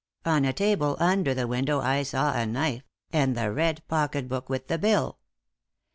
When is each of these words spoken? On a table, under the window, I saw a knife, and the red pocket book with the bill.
On 0.25 0.45
a 0.45 0.51
table, 0.51 0.97
under 0.99 1.35
the 1.35 1.45
window, 1.45 1.79
I 1.79 2.01
saw 2.01 2.33
a 2.33 2.43
knife, 2.47 2.81
and 3.13 3.37
the 3.37 3.51
red 3.53 3.87
pocket 3.87 4.27
book 4.27 4.49
with 4.49 4.67
the 4.67 4.79
bill. 4.79 5.19